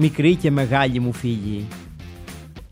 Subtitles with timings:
[0.00, 1.66] μικρή και μεγάλη μου φίλη.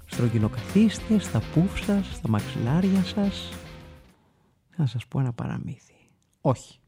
[0.07, 3.53] Στρογγυλοκαθίστε στα πουφ σας, στα μαξιλάρια σας.
[4.71, 5.95] Θα σας πω ένα παραμύθι.
[6.41, 6.81] Όχι,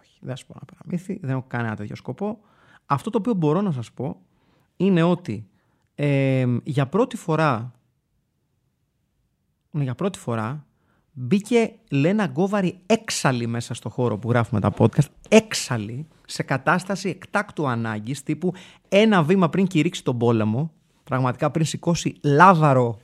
[0.00, 2.38] όχι, δεν θα σας πω ένα παραμύθι, δεν έχω κανένα τέτοιο σκοπό.
[2.86, 4.20] Αυτό το οποίο μπορώ να σας πω
[4.76, 5.48] είναι ότι
[5.94, 7.72] ε, για πρώτη φορά
[9.70, 10.66] ναι, για πρώτη φορά
[11.20, 15.06] μπήκε Λένα Γκόβαρη έξαλλη μέσα στο χώρο που γράφουμε τα podcast.
[15.28, 18.52] Έξαλλη, σε κατάσταση εκτάκτου ανάγκης, τύπου
[18.88, 20.72] ένα βήμα πριν κηρύξει τον πόλεμο,
[21.04, 22.98] πραγματικά πριν σηκώσει λάβαρο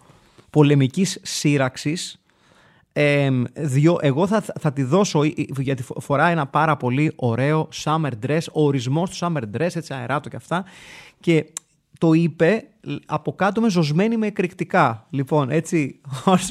[0.50, 2.18] πολεμικής σύραξης.
[2.92, 5.22] Ε, δυο, εγώ θα, θα τη δώσω
[5.58, 10.28] γιατί φοράει ένα πάρα πολύ ωραίο summer dress, ο ορισμός του summer dress, έτσι αεράτο
[10.28, 10.64] και αυτά
[11.20, 11.46] και
[11.98, 12.68] το είπε
[13.06, 15.06] από κάτω με ζωσμένη με εκρηκτικά.
[15.10, 16.00] Λοιπόν, έτσι,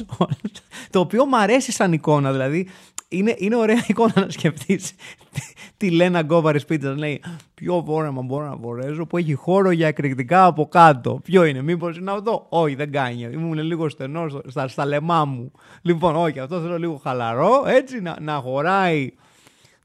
[0.90, 2.68] το οποίο μου αρέσει σαν εικόνα, δηλαδή
[3.08, 4.94] είναι, είναι ωραία εικόνα να σκεφτείς
[5.76, 7.22] τι λένε Γκόβαρης σπίτι να λέει
[7.54, 11.20] Ποιο φόρεμα μπορώ να φορέσω που έχει χώρο για εκρηκτικά από κάτω.
[11.24, 13.28] Ποιο είναι, μήπως είναι αυτό; Όχι, δεν κάνει.
[13.32, 15.52] Ήμουν λίγο στενός στα, στα λεμά μου.
[15.82, 17.64] Λοιπόν, όχι, αυτό θέλω λίγο χαλαρό.
[17.66, 19.12] Έτσι να, να χωράει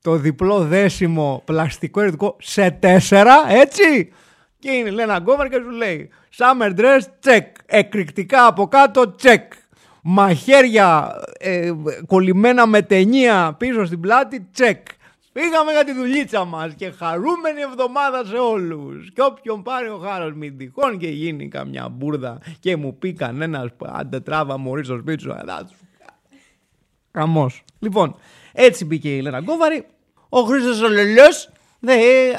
[0.01, 4.11] το διπλό δέσιμο πλαστικό εκρηκτικό σε τέσσερα, έτσι.
[4.59, 7.45] Και είναι Λένα Γκόβαρη και σου λέει Summer dress, check.
[7.65, 9.43] Εκρηκτικά από κάτω, check
[10.01, 11.71] μαχαίρια ε,
[12.05, 14.87] κολλημένα με ταινία πίσω στην πλάτη, τσεκ.
[15.31, 19.11] Πήγαμε για τη δουλίτσα μας και χαρούμενη εβδομάδα σε όλους.
[19.13, 23.69] Και όποιον πάρει ο χάρος μη τυχόν και γίνει καμιά μπουρδα και μου πει κανένας
[23.79, 25.35] άντε τράβα μωρή στο σπίτι σου.
[27.11, 27.63] Καμός.
[27.79, 28.15] Λοιπόν,
[28.53, 29.85] έτσι μπήκε η Λένα Γκόβαρη.
[30.29, 30.87] Ο Χρήστος ο
[31.79, 32.35] Λελιός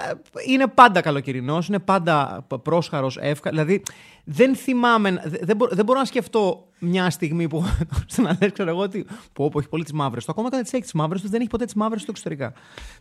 [0.47, 3.51] είναι πάντα καλοκαιρινός, είναι πάντα πρόσχαρος, εύκα.
[3.51, 3.83] Δηλαδή
[4.25, 7.65] δεν θυμάμαι, δεν, δεν μπορώ να σκεφτώ μια στιγμή που
[8.07, 10.31] στην Αλέξη ξέρω εγώ ότι πω, πω, έχει πολύ τις μαύρες του.
[10.31, 12.53] Ακόμα και όταν τις έχει τις μαύρες τους, δεν έχει ποτέ τις μαύρες του εξωτερικά.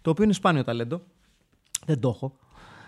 [0.01, 1.01] Το οποίο είναι σπάνιο ταλέντο.
[1.85, 2.37] Δεν το έχω.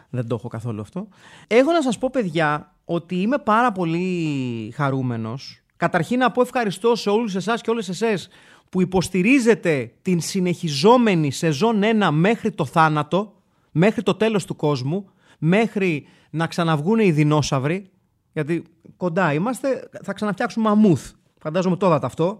[0.09, 1.07] Δεν το έχω καθόλου αυτό.
[1.47, 5.61] Έχω να σας πω, παιδιά, ότι είμαι πάρα πολύ χαρούμενος.
[5.77, 8.29] Καταρχήν να πω ευχαριστώ σε όλους εσάς και όλες εσές
[8.69, 13.33] που υποστηρίζετε την συνεχιζόμενη σεζόν 1 μέχρι το θάνατο,
[13.71, 17.89] μέχρι το τέλος του κόσμου, μέχρι να ξαναβγούν οι δεινόσαυροι,
[18.33, 18.63] γιατί
[18.97, 21.11] κοντά είμαστε, θα ξαναφτιάξουμε μαμούθ.
[21.37, 22.39] Φαντάζομαι τώρα αυτό.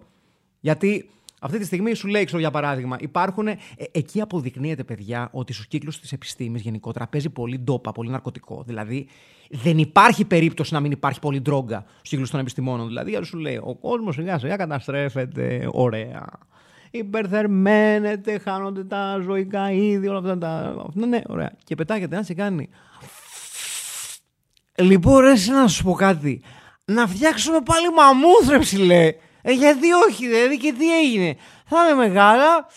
[0.60, 1.10] Γιατί
[1.42, 3.48] αυτή τη στιγμή σου λέει, για παράδειγμα, υπάρχουν.
[3.48, 3.58] Ε,
[3.92, 8.64] εκεί αποδεικνύεται, παιδιά, ότι στους κύκλους της επιστήμης γενικότερα παίζει πολύ ντόπα, πολύ ναρκωτικό.
[8.66, 9.08] Δηλαδή,
[9.50, 12.88] δεν υπάρχει περίπτωση να μην υπάρχει πολύ ντρόγκα στους κύκλους των επιστημόνων.
[12.88, 16.26] Δηλαδή, σου λέει, ο κόσμος σιγά σιγά καταστρέφεται, ωραία.
[16.92, 20.76] Υπερθερμαίνεται, χάνονται τα ζωικά είδη, όλα αυτά τα.
[20.94, 21.52] Ναι, ωραία.
[21.64, 22.70] Και πετάγεται να σε κάνει.
[24.76, 26.42] Λοιπόν, ρε, να σου πω κάτι.
[26.86, 29.16] Να φτιάξουμε πάλι μαμούθρεψη, λέει.
[29.42, 31.36] Ε, γιατί όχι, δηλαδή, και τι έγινε.
[31.66, 32.68] Θα είναι μεγάλα.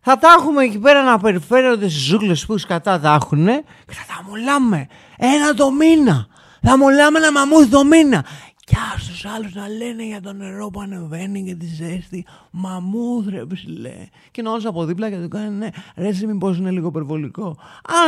[0.00, 3.46] Θα τα έχουμε εκεί πέρα να περιφέρονται στις ζούγκλες που σκατά τα έχουν
[3.86, 4.86] και θα τα μολάμε
[5.18, 6.26] ένα το μήνα.
[6.62, 8.24] Θα μολάμε ένα μαμούθ το μήνα.
[8.66, 12.26] Και στους άλλους να λένε για το νερό που ανεβαίνει και τη ζέστη.
[12.50, 14.08] Μαμούθρεψη λέει.
[14.30, 17.58] Και να από δίπλα και του κάνει ναι, ρε, εσύ μήπως είναι λίγο υπερβολικό.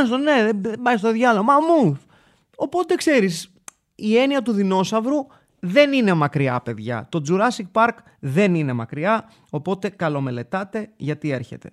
[0.00, 1.44] Άστο, ναι, δεν πάει στο διάλογο.
[1.44, 2.00] Μαμούθ.
[2.56, 3.52] Οπότε ξέρεις,
[3.94, 5.26] η έννοια του δεινόσαυρου
[5.60, 7.06] δεν είναι μακριά, παιδιά.
[7.08, 11.70] Το Jurassic Park δεν είναι μακριά, οπότε καλομελετάτε γιατί έρχεται.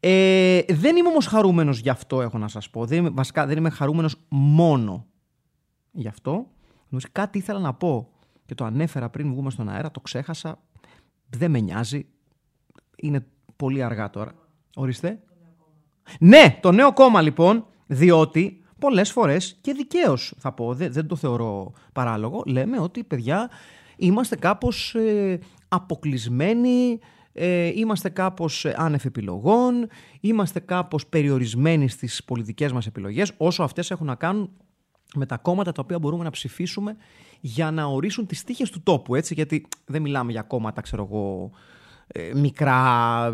[0.00, 2.84] Ε, δεν είμαι όμως χαρούμενος γι' αυτό έχω να σας πω.
[2.84, 5.06] Δεν, βασικά δεν είμαι χαρούμενος μόνο
[5.92, 6.46] γι' αυτό.
[7.12, 8.08] Κάτι ήθελα να πω
[8.46, 10.62] και το ανέφερα πριν βγούμε στον αέρα, το ξέχασα.
[11.30, 12.06] Δεν με νοιάζει.
[12.96, 13.26] Είναι
[13.56, 14.32] πολύ αργά τώρα.
[14.76, 15.20] Ορίστε.
[16.18, 21.16] Ναι, το νέο κόμμα λοιπόν, διότι πολλές φορές και δικαίως θα πω, δεν, δεν το
[21.16, 23.50] θεωρώ παράλογο, λέμε ότι παιδιά
[23.96, 25.38] είμαστε κάπως ε,
[25.68, 26.98] αποκλεισμένοι,
[27.32, 29.88] ε, είμαστε κάπως ε, άνευ επιλογών,
[30.20, 34.50] είμαστε κάπως περιορισμένοι στις πολιτικές μας επιλογές, όσο αυτές έχουν να κάνουν
[35.14, 36.96] με τα κόμματα τα οποία μπορούμε να ψηφίσουμε
[37.40, 41.50] για να ορίσουν τις τύχες του τόπου, έτσι, γιατί δεν μιλάμε για κόμματα, ξέρω εγώ,
[42.06, 43.32] ε, μικρά,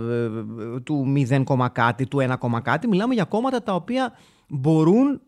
[0.85, 4.13] του 0, κάτι, του 1, κάτι, μιλάμε για κόμματα τα οποία
[4.49, 5.21] μπορούν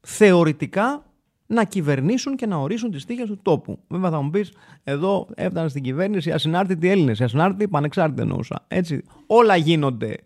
[0.00, 1.04] θεωρητικά
[1.46, 3.78] να κυβερνήσουν και να ορίσουν τις τύχες του τόπου.
[3.88, 4.52] Βέβαια θα μου πεις,
[4.84, 8.64] εδώ έφτανε στην κυβέρνηση οι ασυνάρτητοι Έλληνες, οι ασυνάρτητοι πανεξάρτητοι εννοούσα.
[8.68, 10.16] Έτσι, όλα γίνονται.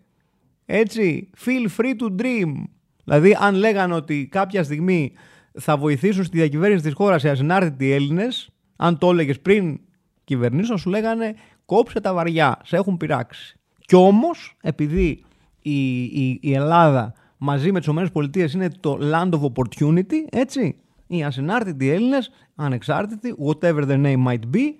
[0.65, 2.63] Έτσι, feel free to dream.
[3.03, 5.13] Δηλαδή, αν λέγανε ότι κάποια στιγμή
[5.59, 9.79] θα βοηθήσουν στη διακυβέρνηση της χώρας οι ασυνάρτητοι Έλληνες, αν το έλεγες πριν
[10.23, 11.35] κυβερνήσεων, σου λέγανε
[11.65, 13.59] κόψε τα βαριά, σε έχουν πειράξει.
[13.79, 15.23] Κι όμως, επειδή
[15.61, 20.75] η, η, η Ελλάδα μαζί με τις ΗΠΑ είναι το land of opportunity, έτσι,
[21.07, 24.73] οι ασυνάρτητοι Έλληνες, ανεξάρτητοι, whatever their name might be,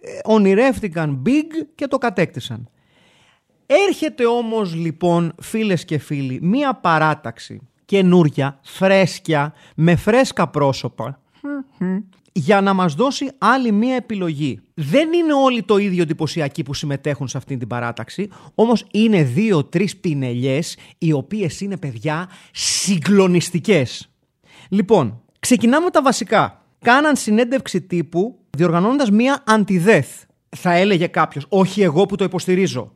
[0.00, 2.68] ε, ονειρεύτηκαν big και το κατέκτησαν.
[3.66, 11.20] Έρχεται όμως λοιπόν φίλες και φίλοι μία παράταξη καινούρια, φρέσκια, με φρέσκα πρόσωπα
[12.36, 14.60] για να μας δώσει άλλη μία επιλογή.
[14.74, 19.96] Δεν είναι όλοι το ίδιο εντυπωσιακοί που συμμετέχουν σε αυτή την παράταξη, όμως είναι δύο-τρεις
[19.96, 24.08] πινελιές οι οποίες είναι παιδιά συγκλονιστικές.
[24.68, 26.62] Λοιπόν, ξεκινάμε τα βασικά.
[26.78, 30.22] Κάναν συνέντευξη τύπου διοργανώνοντας μία αντιδεθ.
[30.56, 32.92] Θα έλεγε κάποιος, όχι εγώ που το υποστηρίζω.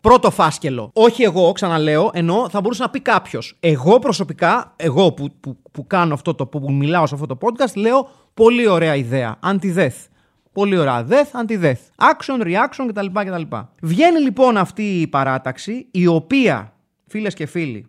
[0.00, 0.90] Πρώτο φάσκελο.
[0.92, 3.56] Όχι εγώ, ξαναλέω, ενώ θα μπορούσε να πει κάποιος.
[3.60, 7.74] Εγώ προσωπικά, εγώ που, που, που κάνω αυτό το, που μιλάω σε αυτό το podcast,
[7.74, 9.38] λέω πολύ ωραία ιδέα.
[9.44, 10.06] Anti-death.
[10.52, 11.06] Πολύ ωραία.
[11.08, 11.80] Death, anti-death.
[11.96, 13.06] Action, reaction κτλ.
[13.12, 13.56] κτλ.
[13.82, 16.72] Βγαίνει λοιπόν αυτή η παράταξη, η οποία,
[17.06, 17.86] φίλες και φίλοι,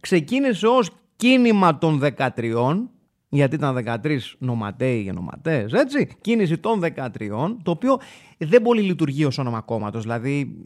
[0.00, 2.88] ξεκίνησε ως κίνημα των 13
[3.28, 6.08] γιατί ήταν 13 νοματέοι και νοματές, έτσι.
[6.20, 7.98] Κίνηση των 13, το οποίο
[8.38, 10.02] δεν πολύ λειτουργεί ως όνομα κόμματος.
[10.02, 10.62] Δηλαδή,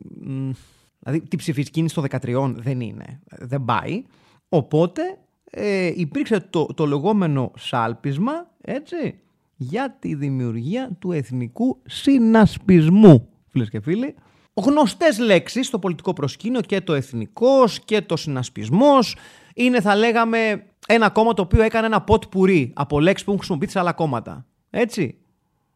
[0.98, 3.20] δηλαδή, τι ψηφίσει κίνηση των 13 δεν είναι.
[3.38, 4.04] Δεν πάει.
[4.48, 5.02] Οπότε
[5.50, 9.20] ε, υπήρξε το, το λεγόμενο σάλπισμα, έτσι,
[9.56, 14.14] για τη δημιουργία του εθνικού συνασπισμού, φίλες και φίλοι.
[14.54, 19.16] Γνωστές λέξεις στο πολιτικό προσκήνιο και το εθνικός και το συνασπισμός
[19.54, 23.38] είναι θα λέγαμε ένα κόμμα το οποίο έκανε ένα ποτ πουρί από λέξεις που έχουν
[23.38, 24.46] χρησιμοποιήσει σε άλλα κόμματα.
[24.70, 25.16] Έτσι.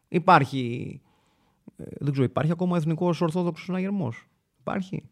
[0.07, 1.01] Υπάρχει.
[1.77, 4.27] Ε, δεν ξέρω, υπάρχει ακόμα ο Εθνικός Ορθόδοξος Συναγερμός.
[4.59, 5.03] Υπάρχει.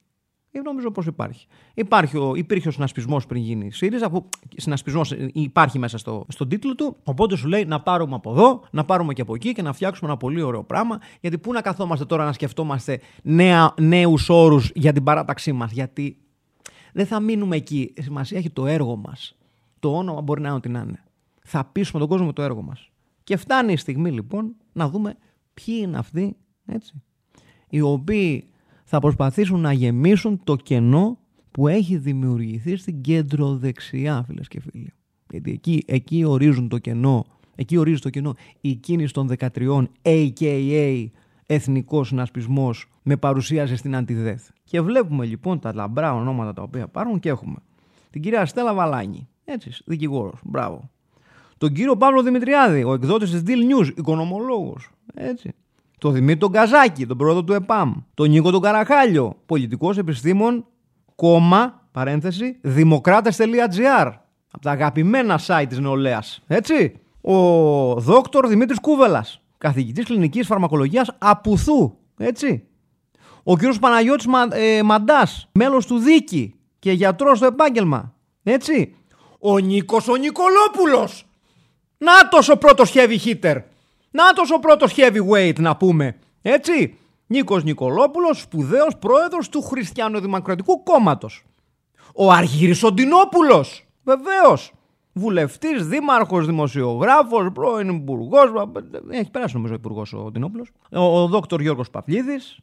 [0.51, 1.47] Ε, νομίζω πως υπάρχει.
[1.73, 6.49] υπάρχει ο, υπήρχε ο συνασπισμός πριν γίνει η ΣΥΡΙΖΑ, που συνασπισμός υπάρχει μέσα στο, στον
[6.49, 6.97] τίτλο του.
[7.03, 10.09] Οπότε σου λέει να πάρουμε από εδώ, να πάρουμε και από εκεί και να φτιάξουμε
[10.09, 10.99] ένα πολύ ωραίο πράγμα.
[11.21, 12.99] Γιατί πού να καθόμαστε τώρα να σκεφτόμαστε
[13.79, 16.17] νέους όρους για την παράταξή μας; Γιατί
[16.93, 17.93] δεν θα μείνουμε εκεί.
[17.99, 19.35] Σημασία έχει το έργο μας.
[19.79, 21.03] Το όνομα μπορεί να είναι ό,τι να είναι.
[21.43, 22.89] Θα πείσουμε τον κόσμο με το έργο μας.
[23.23, 25.15] Και φτάνει η στιγμή λοιπόν να δούμε
[25.53, 26.35] ποιοι είναι αυτοί
[26.65, 27.01] έτσι,
[27.69, 28.49] οι οποίοι
[28.83, 31.19] θα προσπαθήσουν να γεμίσουν το κενό
[31.51, 34.93] που έχει δημιουργηθεί στην κεντροδεξιά, φίλες και φίλοι.
[35.29, 37.25] Γιατί εκεί, εκεί ορίζουν το κενό,
[37.55, 41.07] εκεί ορίζει το κενό η κίνηση των 13, a.k.a.
[41.45, 44.49] Εθνικός Συνασπισμός με παρουσίαση στην Αντιδέθ.
[44.63, 47.55] Και βλέπουμε λοιπόν τα λαμπρά ονόματα τα οποία υπάρχουν και έχουμε
[48.09, 50.89] την κυρία Στέλλα Βαλάνη, έτσι, δικηγόρος, μπράβο.
[51.57, 55.53] Τον κύριο Παύλο Δημητριάδη, ο εκδότης της Deal News, οικονομολόγος, έτσι.
[55.97, 57.93] Τον Δημήτρη τον Καζάκη, τον πρόεδρο του ΕΠΑΜ.
[58.13, 60.65] Τον Νίκο τον Καραχάλιο, πολιτικός επιστήμον,
[61.15, 64.11] κόμμα, παρένθεση, δημοκράτε.gr.
[64.51, 66.43] Από τα αγαπημένα site της νεολαίας.
[66.47, 66.99] Έτσι.
[67.21, 67.35] Ο
[67.99, 71.97] δόκτωρ Δημήτρης Κούβελας, καθηγητής κλινικής φαρμακολογίας Απουθού.
[72.17, 72.67] Έτσι.
[73.43, 78.13] Ο κύριος Παναγιώτης Μα, ε, Μαντάς, μέλος του Δίκη και γιατρός στο επάγγελμα.
[78.43, 78.95] Έτσι.
[79.47, 81.25] Ο Νίκος ο Νικολόπουλος.
[81.97, 83.55] Νάτος ο πρώτος heavy hitter.
[84.11, 86.17] Νάτος ο πρώτος heavyweight να πούμε.
[86.41, 86.97] Έτσι.
[87.27, 91.43] Νίκος Νικολόπουλος, σπουδαίος πρόεδρος του Χριστιανοδημοκρατικού Κόμματος.
[92.15, 93.85] Ο Αργύρης Οντινόπουλος.
[94.03, 94.71] Βεβαίως.
[95.13, 98.49] Βουλευτής, δήμαρχος, δημοσιογράφος, πρώην υπουργός.
[99.09, 100.69] Έχει περάσει νομίζω ο υπουργός ο Οντινόπουλος.
[100.91, 102.59] Ο, ο δόκτωρ Γιώργος Παπλίδης.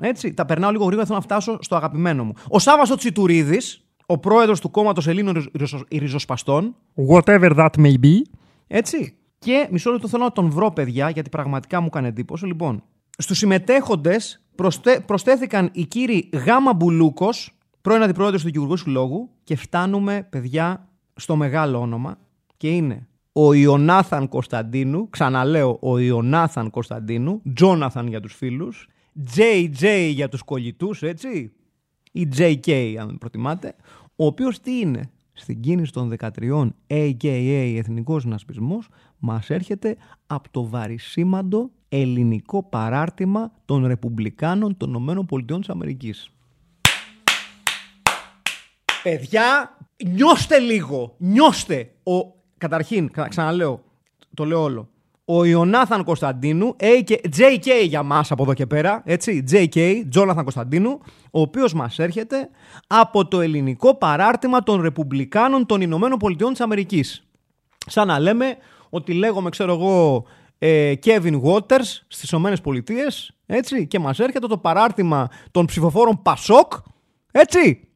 [0.00, 2.32] Έτσι, τα περνάω λίγο γρήγορα, θέλω να φτάσω στο αγαπημένο μου.
[2.48, 5.50] Ο Σάββαστο Τσιτουρίδης, ο πρόεδρος του κόμματος Ελλήνων
[5.90, 6.74] Ριζοσπαστών.
[7.10, 8.20] Whatever that may be.
[8.66, 9.16] Έτσι.
[9.38, 12.46] Και μισό λεπτό θέλω να τον βρω, παιδιά, γιατί πραγματικά μου έκανε εντύπωση.
[12.46, 12.82] Λοιπόν,
[13.18, 14.46] στους συμμετέχοντες
[15.06, 21.80] προσθέθηκαν οι κύριοι Γάμα Μπουλούκος, πρώην αντιπρόεδρος του Δικηγουργού Συλλόγου, και φτάνουμε, παιδιά, στο μεγάλο
[21.80, 22.18] όνομα.
[22.56, 28.88] Και είναι ο Ιωνάθαν Κωνσταντίνου, ξαναλέω ο Ιωνάθαν Κωνσταντίνου, Τζόναθαν για τους φίλους,
[29.36, 31.52] JJ για τους κολλητούς, έτσι,
[32.12, 33.74] ή JK αν προτιμάτε,
[34.16, 38.88] ο οποίος τι είναι, στην κίνηση των 13, AKA Εθνικός Συνασπισμός,
[39.18, 46.30] μας έρχεται από το βαρισίμαντο ελληνικό παράρτημα των Ρεπουμπλικάνων των Ηνωμένων Πολιτειών της Αμερικής.
[49.02, 49.76] Παιδιά,
[50.06, 51.94] νιώστε λίγο, νιώστε.
[52.02, 53.84] Ο, καταρχήν, ξαναλέω,
[54.34, 54.91] το λέω όλο
[55.24, 56.76] ο Ιωνάθαν Κωνσταντίνου,
[57.36, 61.00] JK για μας από εδώ και πέρα, έτσι, JK, Τζόναθαν Κωνσταντίνου,
[61.30, 62.48] ο οποίος μας έρχεται
[62.86, 67.26] από το ελληνικό παράρτημα των Ρεπουμπλικάνων των Ηνωμένων Πολιτειών της Αμερικής.
[67.86, 68.56] Σαν να λέμε
[68.90, 70.24] ότι λέγομαι, ξέρω εγώ,
[70.58, 76.72] ε, Kevin Waters στις Ηνωμένες Πολιτείες, έτσι, και μας έρχεται το παράρτημα των ψηφοφόρων Πασόκ,
[77.32, 77.88] έτσι,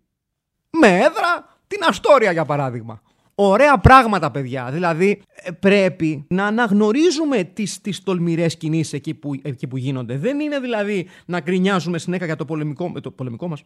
[0.71, 3.01] με έδρα την Αστόρια για παράδειγμα.
[3.39, 4.71] Ωραία πράγματα, παιδιά.
[4.71, 10.17] Δηλαδή, ε, πρέπει να αναγνωρίζουμε τις, τις τολμηρές κινήσεις εκεί που, εκεί που γίνονται.
[10.19, 13.63] Δεν είναι δηλαδή να γκρινιάζουμε συνέχεια για το πολεμικό, το πολεμικό μας...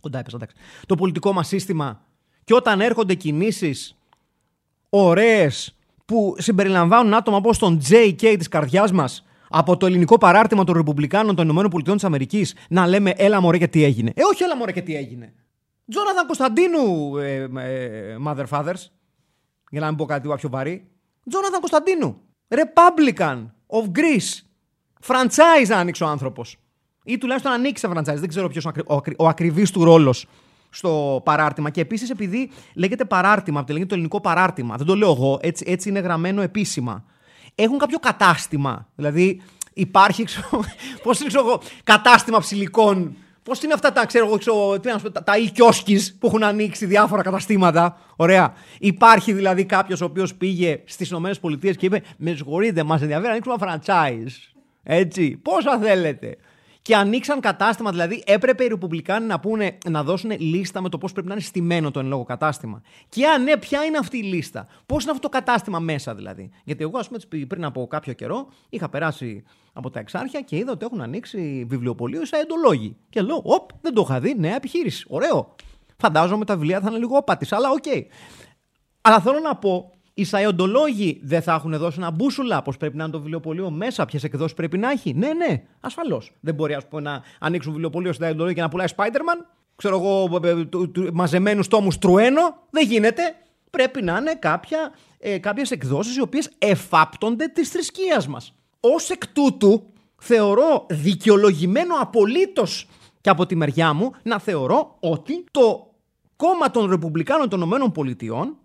[0.00, 0.56] Κοντά έπεσα, εντάξει.
[0.86, 2.00] Το πολιτικό μας σύστημα
[2.44, 3.98] και όταν έρχονται κινήσεις
[4.90, 10.74] ωραίες που συμπεριλαμβάνουν άτομα όπως τον JK της καρδιάς μας από το ελληνικό παράρτημα των
[10.74, 12.08] Ρεπουμπλικάνων των ΗΠΑ
[12.68, 14.12] να λέμε έλα μωρέ και τι έγινε.
[14.14, 15.32] Ε, όχι έλα μωρέ και τι έγινε.
[15.90, 18.86] Τζόναθαν Κωνσταντίνου, ε, ε, mother fathers,
[19.70, 20.90] για να μην πω κάτι πιο βαρύ.
[21.28, 22.20] Τζόναθαν Κωνσταντίνου.
[22.48, 24.42] Republican of Greece.
[25.06, 26.56] Franchise να ανοίξει ο άνθρωπος.
[27.04, 28.16] Ή τουλάχιστον ανοίξει franchise.
[28.16, 30.26] Δεν ξέρω ποιος ο, ο, ο ακριβής του ρόλος
[30.70, 31.70] στο παράρτημα.
[31.70, 34.76] Και επίσης επειδή λέγεται παράρτημα, από λέγεται το ελληνικό παράρτημα.
[34.76, 37.04] Δεν το λέω εγώ, έτσι, έτσι είναι γραμμένο επίσημα.
[37.54, 38.88] Έχουν κάποιο κατάστημα.
[38.94, 40.24] Δηλαδή υπάρχει,
[41.02, 43.16] πώς είναι ξέρω, κατάστημα ψηλικών
[43.48, 45.34] Πώς είναι αυτά τα, ξέρω εγώ, ξέρω, τα, τα
[46.18, 48.54] που έχουν ανοίξει διάφορα καταστήματα; Ωραία.
[48.78, 53.32] Υπάρχει δηλαδή κάποιος ο οποίος πήγε στις ΗΠΑ και είπε: Με συγχωρείτε, μας ενδιαφέρει να
[53.32, 54.60] ανοίξουμε franchise.
[54.82, 55.40] Έτσι.
[55.42, 56.36] Πόσα θέλετε
[56.88, 57.90] και ανοίξαν κατάστημα.
[57.90, 61.42] Δηλαδή, έπρεπε οι Ρεπουμπλικάνοι να, πούνε, να δώσουν λίστα με το πώς πρέπει να είναι
[61.42, 62.82] στημένο το εν λόγω κατάστημα.
[63.08, 66.50] Και αν ναι, ποια είναι αυτή η λίστα; Πώς είναι αυτό το κατάστημα μέσα δηλαδή;
[66.64, 70.72] Γιατί εγώ, ας πούμε, πριν από κάποιο καιρό είχα περάσει από τα εξάρχεια και είδα
[70.72, 72.96] ότι έχουν ανοίξει βιβλιοπωλείο σαϊεντολόγοι.
[73.10, 75.04] Και λέω, Οπ, δεν το είχα δει, νέα επιχείρηση.
[75.08, 75.54] Ωραίο.
[75.96, 77.82] Φαντάζομαι τα βιβλία θα είναι λίγο απάτης, αλλά OK.
[77.86, 78.02] Okay.
[79.00, 83.02] Αλλά θέλω να πω οι σαϊεντολόγοι δεν θα έχουν δώσει ένα μπούσουλα πώς πρέπει να
[83.02, 85.14] είναι το βιβλιοπωλείο μέσα, ποιες εκδόσεις πρέπει να έχει.
[85.14, 86.32] Ναι, ναι, ασφαλώς.
[86.40, 89.44] Δεν μπορεί ας πούμε, να ανοίξουν βιβλιοπωλείο οι σαϊεντολόγοι και να πουλάει Spider-Man.
[89.76, 92.40] Ξέρω εγώ, ε, ε, μαζεμένους τόμους Τρουένο.
[92.70, 93.22] Δεν γίνεται.
[93.70, 98.54] Πρέπει να είναι κάποια, ε, κάποιες εκδόσεις οι οποίες εφάπτονται της θρησκείας μας.
[98.80, 99.82] Ω εκ τούτου,
[100.16, 102.88] θεωρώ δικαιολογημένο απολύτως
[103.20, 105.90] και από τη μεριά μου να θεωρώ ότι το
[106.36, 108.56] κόμμα των Ρεπουμπλικάνων των ΗΠΑ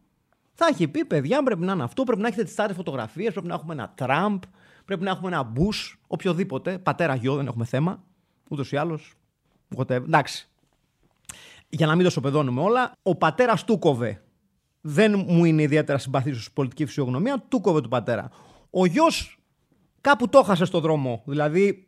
[0.53, 3.47] θα έχει πει, παιδιά, πρέπει να είναι αυτό, πρέπει να έχετε τις τάρε φωτογραφίες, πρέπει
[3.47, 4.41] να έχουμε ένα Τραμπ,
[4.85, 6.77] πρέπει να έχουμε ένα Μπούς, οποιοδήποτε.
[6.77, 8.03] Πατέρα, γιο, δεν έχουμε θέμα.
[8.49, 9.13] Ούτως ή άλλως.
[9.87, 10.49] Εντάξει.
[11.69, 14.21] Για να μην το σοπεδώνουμε όλα, ο πατέρας του κόβε.
[14.81, 18.29] Δεν μου είναι ιδιαίτερα συμπαθής ως πολιτική φυσιογνωμία, του κόβε του πατέρα.
[18.69, 19.39] Ο γιος
[20.01, 21.23] κάπου το έχασε στο δρόμο.
[21.25, 21.87] Δηλαδή,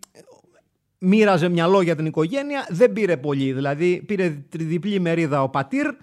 [0.98, 3.54] μοίραζε μυαλό για την οικογένεια, δεν πήρε πολύ.
[3.54, 5.96] Δηλαδή, πήρε τριδιπλή μερίδα ο πατήρ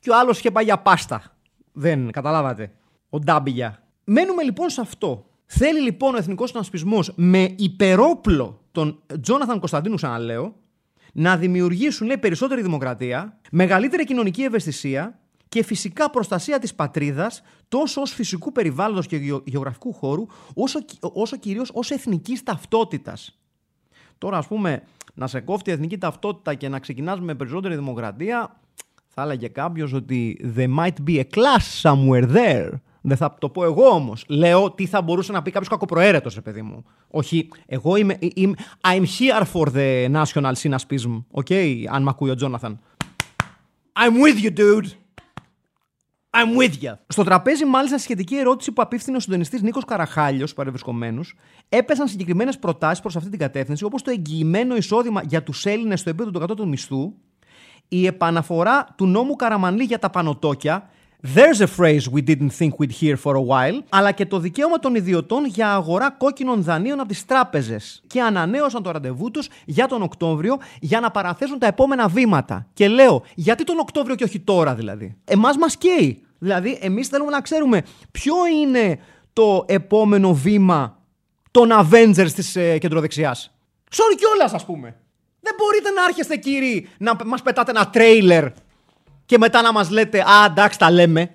[0.00, 1.33] και ο άλλος είχε πάει για πάστα.
[1.76, 2.72] Δεν, καταλάβατε.
[3.08, 3.82] Ο Ντάμπιγια.
[4.04, 5.26] Μένουμε λοιπόν σε αυτό.
[5.46, 10.54] Θέλει λοιπόν ο εθνικός συνασπισμός με υπερόπλο τον Τζόναθαν Κωνσταντίνου, ξαναλέω,
[11.12, 18.12] να δημιουργήσουν λέει, περισσότερη δημοκρατία, μεγαλύτερη κοινωνική ευαισθησία και φυσικά προστασία της πατρίδας τόσο ως
[18.12, 23.38] φυσικού περιβάλλοντος και γεωγραφικού χώρου όσο, όσο κυρίως ως εθνικής ταυτότητας.
[24.18, 24.82] Τώρα ας πούμε
[25.14, 28.60] να σε κόφτει η εθνική ταυτότητα και να ξεκινάς με περισσότερη δημοκρατία
[29.14, 32.70] θα έλεγε κάποιος ότι there might be a class somewhere there.
[33.00, 34.24] Δεν θα το πω εγώ όμως.
[34.28, 36.84] Λέω τι θα μπορούσε να πει κάποιος κακοπροαίρετος, ρε παιδί μου.
[37.08, 38.54] Όχι, εγώ είμαι, είμαι.
[38.80, 41.24] I'm here for the national synaspism.
[41.32, 42.80] Okay, αν με ακούει ο Τζόναθαν.
[43.92, 44.86] I'm with you, dude.
[46.30, 46.92] I'm with you.
[47.08, 51.20] Στο τραπέζι, μάλιστα, σχετική ερώτηση που απίφθηνε ο συντονιστής Νίκος Καραχάλιος, παρευρισκομένου,
[51.68, 56.08] έπεσαν συγκεκριμένες προτάσεις προς αυτή την κατεύθυνση, όπως το εγγυημένο εισόδημα για τους Έλληνες στο
[56.08, 57.14] επίπεδο του κατώτατου μισθού,
[57.88, 60.88] η επαναφορά του νόμου Καραμανλή για τα πανωτόκια
[61.34, 64.78] There's a phrase we didn't think we'd hear for a while, αλλά και το δικαίωμα
[64.78, 68.02] των ιδιωτών για αγορά κόκκινων δανείων από τις τράπεζες.
[68.06, 72.66] Και ανανέωσαν το ραντεβού τους για τον Οκτώβριο για να παραθέσουν τα επόμενα βήματα.
[72.72, 76.22] Και λέω, γιατί τον Οκτώβριο και όχι τώρα δηλαδή; Εμάς μας καίει.
[76.38, 78.98] Δηλαδή, εμείς θέλουμε να ξέρουμε ποιο είναι
[79.32, 80.98] το επόμενο βήμα
[81.50, 83.50] των Avengers της ε, κεντροδεξιάς.
[83.90, 84.96] Sorry κιόλας, ας πούμε.
[85.44, 88.48] Δεν μπορείτε να άρχεστε κύριοι να μας πετάτε ένα τρέιλερ
[89.26, 91.34] και μετά να μας λέτε «Α, εντάξει, τα λέμε».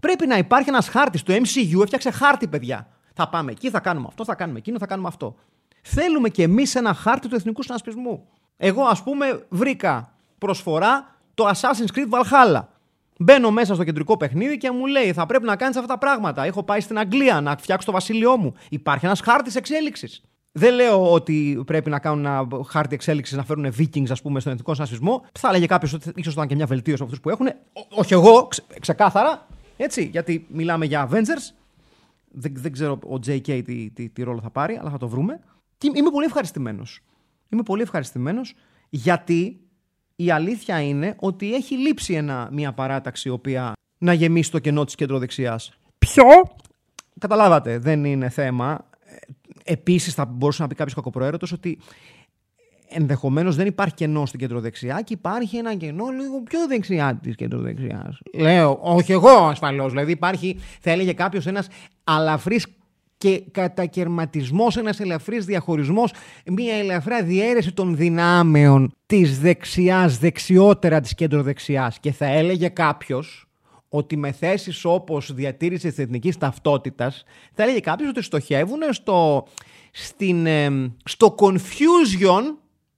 [0.00, 1.22] Πρέπει να υπάρχει ένας χάρτης.
[1.22, 2.88] Το MCU έφτιαξε χάρτη, παιδιά.
[3.14, 5.36] Θα πάμε εκεί, θα κάνουμε αυτό, θα κάνουμε εκείνο, θα κάνουμε αυτό.
[5.82, 8.28] Θέλουμε κι εμείς ένα χάρτη του εθνικού συνασπισμού.
[8.56, 12.60] Εγώ, ας πούμε, βρήκα προσφορά το Assassin's Creed Valhalla.
[13.18, 16.44] Μπαίνω μέσα στο κεντρικό παιχνίδι και μου λέει: Θα πρέπει να κάνεις αυτά τα πράγματα.
[16.44, 18.54] Έχω πάει στην Αγγλία να φτιάξω το βασίλειό μου.
[18.68, 20.22] Υπάρχει ένας χάρτης εξέλιξης.
[20.52, 24.52] Δεν λέω ότι πρέπει να κάνουν ένα χάρτη εξέλιξης να φέρουν Vikings, ας πούμε, στον
[24.52, 25.24] εθνικό συνασπισμό.
[25.32, 27.48] Θα έλεγε κάποιος ότι ίσως ήταν και μια βελτίωση από αυτούς που έχουν.
[27.90, 28.48] όχι εγώ,
[28.80, 29.46] ξεκάθαρα.
[29.76, 31.54] Έτσι, γιατί μιλάμε για Avengers.
[32.30, 35.40] Δεν, δεν ξέρω ο JK τι, τι, τι, ρόλο θα πάρει, αλλά θα το βρούμε.
[35.78, 37.00] Και είμαι πολύ ευχαριστημένος.
[37.48, 38.54] Είμαι πολύ ευχαριστημένος
[38.88, 39.60] γιατί
[40.16, 44.84] η αλήθεια είναι ότι έχει λείψει ένα, μια παράταξη η οποία να γεμίσει το κενό
[44.84, 45.72] της κεντροδεξιάς.
[45.98, 46.24] Ποιο;
[47.18, 48.88] Καταλάβατε, δεν είναι θέμα.
[49.70, 51.78] Επίσης, θα μπορούσε να πει κάποιος κακοπροαίρετος ότι
[52.88, 58.18] ενδεχομένως δεν υπάρχει κενό στην κεντροδεξιά και υπάρχει ένα κενό λίγο πιο δεξιά της κεντροδεξιάς.
[58.34, 61.68] Λέω, όχι εγώ ασφαλώς, δηλαδή υπάρχει, θα έλεγε κάποιος, ένας
[62.04, 62.66] αλαφρύς
[63.18, 66.12] και κατακαιρματισμός, ένας ελαφρύς διαχωρισμός,
[66.46, 71.98] μια ελαφρά διαίρεση των δυνάμεων της δεξιάς, δεξιότερα της κεντροδεξιάς.
[71.98, 73.47] Και θα έλεγε κάποιος
[73.88, 79.46] ότι με θέσεις όπως διατήρησης της εθνικής ταυτότητας, θα έλεγε κάποιος ότι στοχεύουν στο,
[79.92, 80.46] στην,
[81.04, 82.42] στο confusion,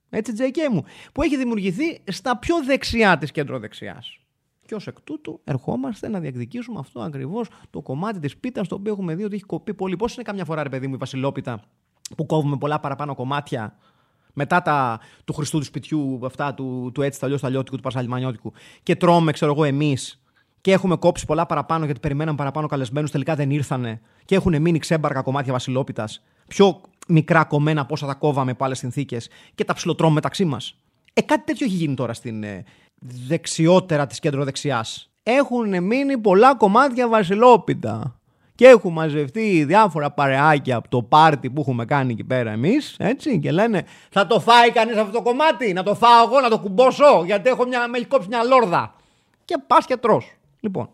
[0.09, 0.83] έτσι JK μου,
[1.13, 4.15] που έχει δημιουργηθεί στα πιο δεξιά της κεντροδεξιάς.
[4.65, 8.91] Και ως εκ τούτου ερχόμαστε να διεκδικήσουμε αυτό ακριβώς το κομμάτι της πίτας, το οποίο
[8.91, 9.95] έχουμε δει ότι έχει κοπεί πολύ.
[9.95, 11.63] Πώς είναι καμιά φορά, ρε παιδί μου, η Βασιλόπιτα,
[12.17, 13.77] που κόβουμε πολλά παραπάνω κομμάτια
[14.33, 18.53] μετά τα, του Χριστού του σπιτιού, αυτά του, του έτσι, τα αλλιώς ταλιώτικου, του Πασαλιμανιώτικου,
[18.83, 20.20] και τρώμε, ξέρω εγώ, εμείς
[20.61, 24.79] και έχουμε κόψει πολλά παραπάνω γιατί περιμέναμε παραπάνω καλεσμένους, τελικά δεν ήρθανε και έχουν μείνει
[24.79, 29.73] ξέμπαρκα κομμάτια Βασιλόπιτας, πιο μικρά κομμένα από όσα τα κόβαμε από άλλε συνθήκες και τα
[29.73, 30.75] ψιλοτρώμε μεταξύ μας.
[31.13, 32.63] Ε, κάτι τέτοιο έχει γίνει τώρα στην ε,
[33.27, 34.85] δεξιότερα της κέντρο-δεξιά.
[35.23, 38.15] Έχουν μείνει πολλά κομμάτια Βασιλόπιτα.
[38.55, 42.95] Και έχουν μαζευτεί διάφορα παρεάκια από το πάρτι που έχουμε κάνει εκεί πέρα εμείς.
[42.99, 43.39] Έτσι.
[43.39, 45.73] Και λένε, θα το φάει κανείς αυτό το κομμάτι.
[45.73, 47.23] Να το φάω εγώ, να το κουμπώσω.
[47.25, 48.95] Γιατί έχω μια, με έχει κόψει μια λόρδα.
[49.45, 50.35] Και πας και τρως.
[50.61, 50.89] Λοιπόν,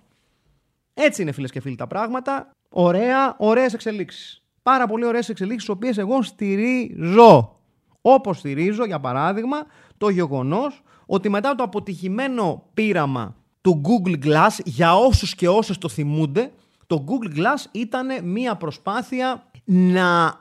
[0.94, 2.52] έτσι είναι φίλες και φίλοι τα πράγματα.
[2.70, 4.42] Ωραία, ωραίες εξελίξεις.
[4.64, 7.60] Πάρα πολύ ωραίες εξελίξεις, τις οποίες εγώ στηρίζω.
[8.02, 9.58] Όπως στηρίζω, για παράδειγμα,
[9.98, 15.90] το γεγονός ότι μετά το αποτυχημένο πείραμα του Google Glass, για όσους και όσες το
[15.90, 16.52] θυμούνται,
[16.88, 20.40] το Google Glass ήταν μία προσπάθεια να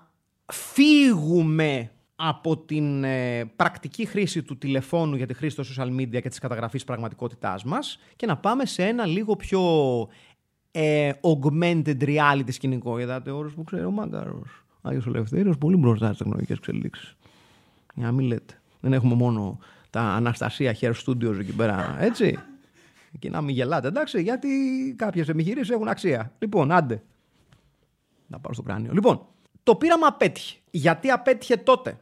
[0.52, 6.28] φύγουμε από την ε, πρακτική χρήση του τηλεφώνου για τη χρήση των social media και
[6.28, 9.60] της καταγραφής πραγματικότητάς μας και να πάμε σε ένα λίγο πιο
[10.70, 12.98] ε, augmented reality σκηνικό.
[12.98, 14.64] Είδατε όρος που ξέρει ο Μάγκαρος.
[14.82, 17.16] Άγιος Ελευθέριος, πολύ μπροστά στις τεχνολογικές εξελίξεις.
[17.94, 18.60] Για να μην λέτε.
[18.80, 19.58] Δεν έχουμε μόνο
[19.90, 22.38] τα Αναστασία Hair Studios εκεί πέρα, έτσι.
[23.18, 24.48] Και να μην γελάτε, εντάξει, γιατί
[24.96, 26.32] κάποιες επιχειρήσεις έχουν αξία.
[26.38, 27.02] Λοιπόν, άντε.
[28.26, 28.92] Να πάρω στο κράνιο.
[28.92, 29.26] Λοιπόν,
[29.62, 30.58] το πείραμα απέτυχε.
[30.70, 31.98] Γιατί απέτυχε τότε;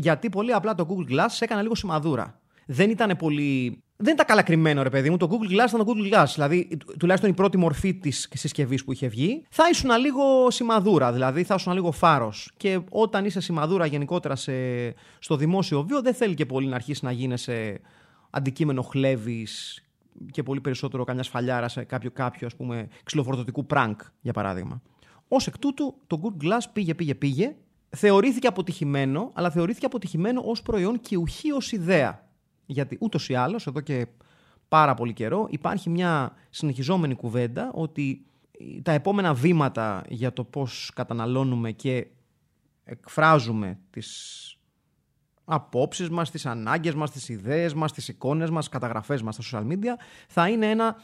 [0.00, 2.40] Γιατί πολύ απλά το Google Glass έκανε λίγο σημαδούρα.
[2.66, 3.80] Δεν ήταν πολύ.
[3.96, 5.16] Δεν ήταν καλά κρυμμένο, ρε παιδί μου.
[5.16, 6.26] Το Google Glass ήταν το Google Glass.
[6.34, 11.12] Δηλαδή, τουλάχιστον η πρώτη μορφή της συσκευής που είχε βγει, θα ήσουν λίγο σημαδούρα.
[11.12, 12.52] Δηλαδή, θα ήσουν λίγο φάρος.
[12.56, 14.52] Και όταν είσαι σημαδούρα γενικότερα σε,
[15.18, 17.80] στο δημόσιο βίο, δεν θέλει και πολύ να αρχίσεις να γίνεσαι
[18.30, 19.82] αντικείμενο χλέβης
[20.30, 24.82] και πολύ περισσότερο καμιάς σφαλιάρα σε κάποιο, κάποιο ας πούμε, ξυλοφορτωτικού prank, για παράδειγμα.
[25.28, 27.54] Ω εκ τούτου, το Google Glass πήγε, πήγε, πήγε
[27.96, 32.28] θεωρήθηκε αποτυχημένο, αλλά θεωρήθηκε αποτυχημένο ως προϊόν και ουχή ως ιδέα.
[32.66, 34.06] Γιατί ούτως ή άλλως, εδώ και
[34.68, 38.26] πάρα πολύ καιρό, υπάρχει μια συνεχιζόμενη κουβέντα ότι
[38.82, 42.06] τα επόμενα βήματα για το πώς καταναλώνουμε και
[42.84, 44.40] εκφράζουμε τις
[45.44, 49.66] απόψεις μας, τις ανάγκες μας, τις ιδέες μας, τις εικόνες μας, καταγραφές μας στα social
[49.72, 49.94] media
[50.28, 50.96] θα είναι ένα,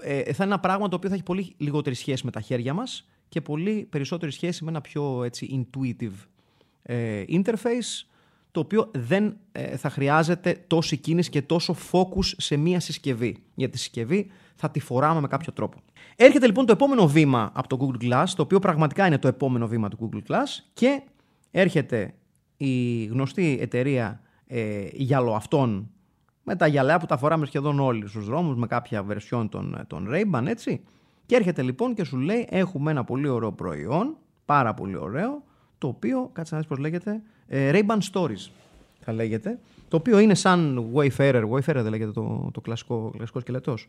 [0.00, 2.74] ε, θα είναι ένα πράγμα το οποίο θα έχει πολύ λιγότερη σχέση με τα χέρια
[2.74, 6.26] μας και πολύ περισσότερη σχέση με ένα πιο έτσι, intuitive
[6.82, 8.06] ε, interface
[8.50, 13.36] το οποίο δεν ε, θα χρειάζεται τόση κίνηση και τόσο focus σε μία συσκευή.
[13.54, 15.78] Γιατί τη συσκευή θα τη φοράμε με κάποιο τρόπο.
[16.16, 19.66] Έρχεται λοιπόν το επόμενο βήμα από το Google Glass, το οποίο πραγματικά είναι το επόμενο
[19.66, 21.02] βήμα του Google Glass και
[21.50, 22.14] έρχεται
[22.56, 25.90] η γνωστή εταιρεία ε, γυαλοαυτών
[26.42, 30.08] με τα γυαλιά που τα φοράμε σχεδόν όλοι στους δρόμους με κάποια βερσιόν των, των
[30.10, 30.82] Ray-Ban, έτσι.
[31.32, 35.42] Και έρχεται λοιπόν και σου λέει έχουμε ένα πολύ ωραίο προϊόν, πάρα πολύ ωραίο,
[35.78, 38.50] το οποίο, κάτσε να δεις πώς λέγεται, ε, Ray-Ban Stories
[39.00, 43.88] θα λέγεται, το οποίο είναι σαν Wayfarer, Wayfarer δεν λέγεται το, το κλασικό, κλασικό σκελετός.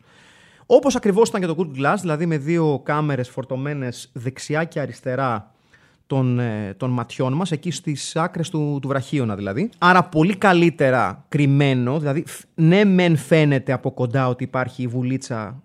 [0.66, 5.54] Όπως ακριβώς ήταν και το Google Glass, δηλαδή με δύο κάμερες φορτωμένες δεξιά και αριστερά
[6.06, 9.70] των, ε, των ματιών μας, εκεί στις άκρες του, του βραχίωνα δηλαδή.
[9.78, 15.62] Άρα πολύ καλύτερα κρυμμένο, δηλαδή ναι μεν φαίνεται από κοντά ότι υπάρχει η βουλίτσα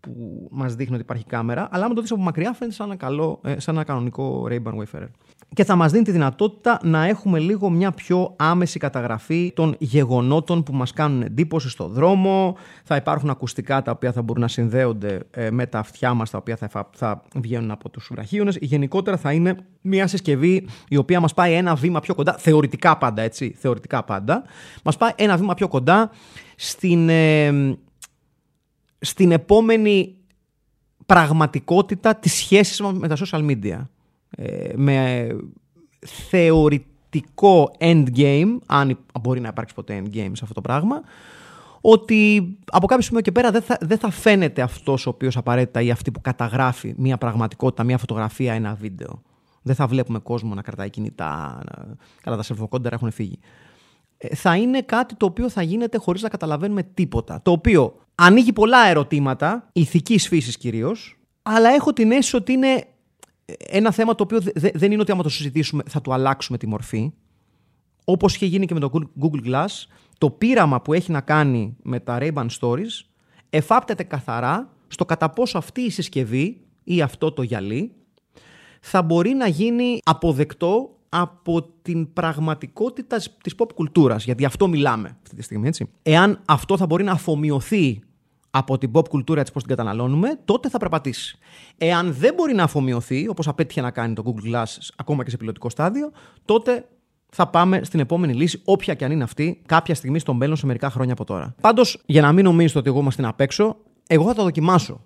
[0.00, 2.96] που μας δείχνει ότι υπάρχει κάμερα, αλλά άμα το δεις από μακριά φαίνεται σαν ένα,
[2.96, 5.08] καλό, ε, σαν ένα κανονικό Ray-Ban Wayfarer.
[5.54, 10.62] Και θα μας δίνει τη δυνατότητα να έχουμε λίγο μια πιο άμεση καταγραφή των γεγονότων
[10.62, 12.56] που μας κάνουν εντύπωση στο δρόμο.
[12.84, 16.38] Θα υπάρχουν ακουστικά τα οποία θα μπορούν να συνδέονται ε, με τα αυτιά μας, τα
[16.38, 18.52] οποία θα, θα βγαίνουν από τους βραχίονε.
[18.60, 23.22] Γενικότερα θα είναι μια συσκευή η οποία μας πάει ένα βήμα πιο κοντά, θεωρητικά πάντα
[23.22, 24.42] έτσι, θεωρητικά πάντα,
[24.84, 26.10] μας πάει ένα βήμα πιο κοντά
[26.56, 27.76] στην ε,
[29.00, 30.14] στην επόμενη
[31.06, 33.86] πραγματικότητα της σχέσης μας με τα social media.
[34.30, 35.26] Ε, με
[36.28, 41.02] θεωρητικό endgame, αν μπορεί να υπάρξει ποτέ endgame σε αυτό το πράγμα,
[41.80, 45.80] ότι από κάποιο σημείο και πέρα δεν θα, δεν θα φαίνεται αυτός ο οποίος απαραίτητα
[45.80, 49.22] ή αυτή που καταγράφει μια πραγματικότητα, μια φωτογραφία, ένα βίντεο.
[49.62, 51.96] Δεν θα βλέπουμε κόσμο να κρατάει κινητά, να...
[52.22, 53.38] καλά τα σελφοκόντερα έχουν φύγει.
[54.22, 57.40] Ε, θα είναι κάτι το οποίο θα γίνεται χωρίς να καταλαβαίνουμε τίποτα.
[57.42, 62.84] Το οποίο ανοίγει πολλά ερωτήματα, ηθικής φύσης κυρίως, αλλά έχω την αίσθηση ότι είναι
[63.58, 64.40] ένα θέμα το οποίο
[64.74, 67.12] δεν είναι ότι άμα το συζητήσουμε θα του αλλάξουμε τη μορφή.
[68.04, 69.86] Όπως είχε γίνει και με το Google Glass,
[70.18, 73.04] το πείραμα που έχει να κάνει με τα Ray-Ban Stories
[73.50, 77.92] εφάπτεται καθαρά στο κατά πόσο αυτή η συσκευή ή αυτό το γυαλί
[78.80, 84.24] θα μπορεί να γίνει αποδεκτό από την πραγματικότητα της pop κουλτούρας.
[84.24, 85.88] Γιατί αυτό μιλάμε αυτή τη στιγμή, έτσι.
[86.02, 88.02] Εάν αυτό θα μπορεί να αφομοιωθεί
[88.50, 91.38] από την pop κουλτούρα έτσι πώς την καταναλώνουμε, τότε θα περπατήσει.
[91.78, 94.64] Εάν δεν μπορεί να αφομοιωθεί, όπως απέτυχε να κάνει το Google Glass
[94.96, 96.10] ακόμα και σε πιλωτικό στάδιο,
[96.44, 96.88] τότε
[97.30, 100.66] θα πάμε στην επόμενη λύση, όποια και αν είναι αυτή, κάποια στιγμή στον μέλλον σε
[100.66, 101.54] μερικά χρόνια από τώρα.
[101.60, 105.00] Πάντως, για να μην νομίζετε ότι εγώ είμαστε απ' έξω, εγώ θα τα δοκιμάσω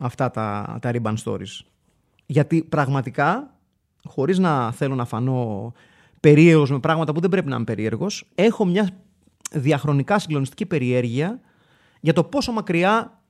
[0.00, 1.60] αυτά τα, τα Ribbon Stories.
[2.26, 3.55] Γιατί πραγματικά,
[4.08, 5.72] χωρίς να θέλω να φανώ
[6.20, 8.90] περίεργος με πράγματα που δεν πρέπει να είμαι περίεργος, έχω μια
[9.52, 11.40] διαχρονικά συγκλονιστική περιέργεια
[12.00, 13.22] για το πόσο μακριά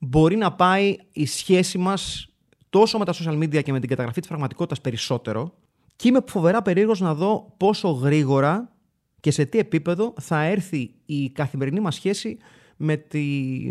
[0.00, 2.28] μπορεί να πάει η σχέση μας
[2.70, 5.54] τόσο με τα social media και με την καταγραφή της πραγματικότητας περισσότερο
[5.96, 8.72] και είμαι φοβερά περίεργος να δω πόσο γρήγορα
[9.20, 12.38] και σε τι επίπεδο θα έρθει η καθημερινή μας σχέση
[12.76, 13.20] με, τη,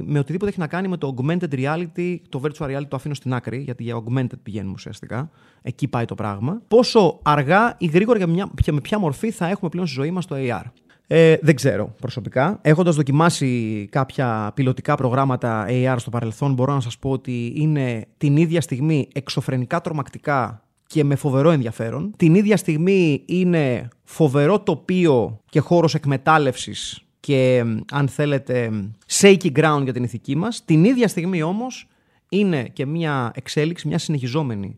[0.05, 3.33] με οτιδήποτε έχει να κάνει με το augmented reality, το virtual reality το αφήνω στην
[3.33, 5.29] άκρη, γιατί για augmented πηγαίνουμε ουσιαστικά.
[5.61, 6.61] Εκεί πάει το πράγμα.
[6.67, 8.19] Πόσο αργά ή γρήγορα
[8.61, 10.63] και με ποια μορφή θα έχουμε πλέον στη ζωή μας το AR.
[11.07, 12.59] Ε, δεν ξέρω προσωπικά.
[12.61, 18.37] Έχοντας δοκιμάσει κάποια πιλωτικά προγράμματα AR στο παρελθόν, μπορώ να σας πω ότι είναι την
[18.37, 22.13] ίδια στιγμή εξωφρενικά τρομακτικά και με φοβερό ενδιαφέρον.
[22.17, 28.71] Την ίδια στιγμή είναι φοβερό τοπίο και χώρος εκμετάλλευσης και αν θέλετε
[29.09, 30.65] shaky ground για την ηθική μας.
[30.65, 31.87] Την ίδια στιγμή όμως
[32.29, 34.77] είναι και μια εξέλιξη, μια συνεχιζόμενη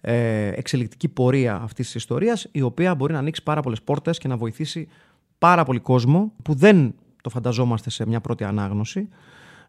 [0.00, 4.28] ε, εξελικτική πορεία αυτής της ιστορίας η οποία μπορεί να ανοίξει πάρα πολλές πόρτες και
[4.28, 4.88] να βοηθήσει
[5.38, 9.08] πάρα πολύ κόσμο που δεν το φανταζόμαστε σε μια πρώτη ανάγνωση.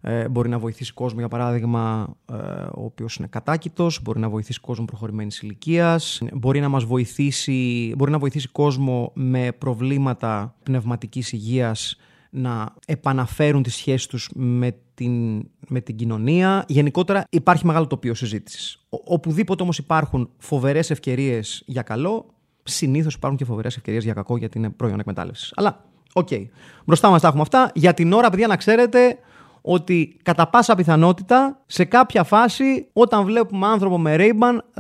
[0.02, 4.60] Ε, μπορεί να βοηθήσει κόσμο, για παράδειγμα, ε, ο οποίος είναι κατάκητος, μπορεί να βοηθήσει
[4.60, 11.98] κόσμο προχωρημένης ηλικίας, μπορεί να μας βοηθήσει, μπορεί να βοηθήσει κόσμο με προβλήματα πνευματικής υγείας
[12.34, 16.66] να επαναφέρουν τις σχέσεις τους με την, με την κοινωνία.
[16.68, 18.86] Γενικότερα υπάρχει μεγάλο τοπίο συζήτησης.
[18.90, 22.26] Οπουδήποτε όμως υπάρχουν φοβερές ευκαιρίες για καλό,
[22.64, 25.52] συνήθως υπάρχουν και φοβερές ευκαιρίες για κακό γιατί είναι προϊόν εκμετάλλευσης.
[25.56, 26.28] Αλλά, OK.
[26.32, 26.46] Okay.
[26.86, 27.72] Μπροστά μας τα έχουμε αυτά.
[27.76, 29.18] Για την ώρα, παιδιά, να ξέρετε
[29.62, 34.32] ότι κατά πάσα πιθανότητα σε κάποια φάση όταν βλέπουμε άνθρωπο με Ray-Ban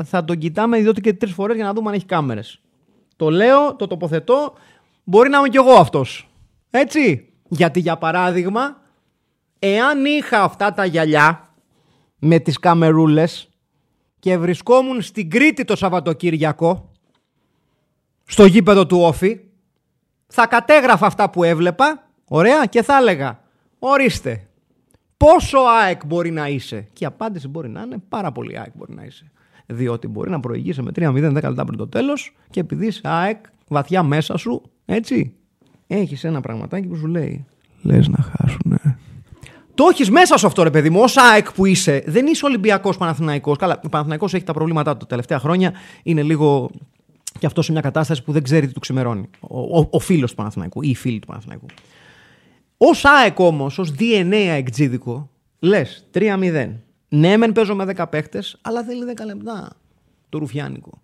[0.03, 2.61] θα τον κοιτάμε δύο και τρεις φορές για να δούμε αν έχει κάμερες.
[3.15, 4.53] Το λέω, το τοποθετώ.
[5.03, 6.29] Μπορεί να είμαι κι εγώ αυτός.
[6.69, 7.30] Έτσι.
[7.53, 8.81] Γιατί για παράδειγμα,
[9.59, 11.53] εάν είχα αυτά τα γυαλιά
[12.19, 13.49] με τις καμερούλες
[14.19, 16.91] και βρισκόμουν στην Κρήτη το Σαββατοκύριακο
[18.25, 19.39] στο γήπεδο του Όφη,
[20.27, 23.39] θα κατέγραφα αυτά που έβλεπα, ωραία, και θα έλεγα,
[23.79, 24.47] ορίστε,
[25.17, 26.87] πόσο ΑΕΚ μπορεί να είσαι.
[26.93, 29.31] Και η απάντηση μπορεί να είναι πάρα πολύ ΑΕΚ μπορεί να είσαι.
[29.65, 33.45] Διότι μπορεί να προηγήσει με 3-0 10 λεπτά πριν το τέλος και επειδή είσαι ΑΕΚ
[33.67, 35.35] βαθιά μέσα σου, έτσι,
[35.95, 37.45] έχεις ένα πραγματάκι που σου λέει.
[37.81, 38.97] Λες να χάσουνε.
[39.73, 40.99] Το έχεις μέσα σου αυτό, ρε παιδί μου.
[41.01, 43.57] Ω ΑΕΚ που είσαι, δεν είσαι Ολυμπιακός Παναθηναϊκός.
[43.57, 45.73] Καλά, ο Παναθηναϊκός έχει τα προβλήματά του τα τελευταία χρόνια.
[46.03, 46.69] Είναι λίγο
[47.39, 49.29] και αυτό σε μια κατάσταση που δεν ξέρει τι του ξημερώνει.
[49.39, 51.65] Ο, ο, ο φίλος του Παναθηναϊκού ή η φίλη του Παναθηναϊκού.
[52.77, 56.69] Ω ΑΕΚ όμως, ως DNA εκτζίδικο, λες 3-0.
[57.09, 59.69] Ναι, μεν παίζω με 10 παίχτες, αλλά θέλει 10 λεπτά.
[60.29, 61.01] Το ρουφιάνικο.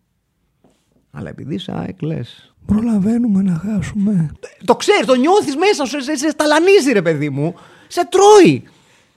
[1.11, 2.53] Αλλά επειδή είσαι ΑΕΚ, λες.
[2.65, 4.31] Προλαβαίνουμε να χάσουμε.
[4.65, 7.55] Το ξέρεις, το νιώθεις μέσα σου, σε, σε ταλανίζει, ρε παιδί μου.
[7.87, 8.63] Σε τρώει.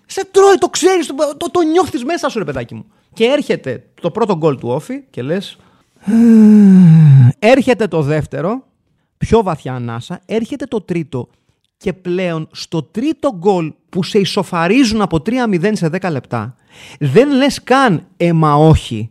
[0.07, 2.85] Σε τρώει, το ξέρεις, το, το, το νιώθεις μέσα σου, ρε παιδάκι μου.
[3.13, 5.59] Και έρχεται το πρώτο γκολ του Όφη και λες,
[7.39, 8.65] Έρχεται το δεύτερο,
[9.19, 11.29] πιο βαθιά ανάσα, έρχεται το τρίτο
[11.77, 16.57] και πλέον στο τρίτο γκολ που σε ισοφαρίζουν από 3-0 σε 10 λεπτά,
[16.99, 19.11] δεν λες καν «ε μα όχι».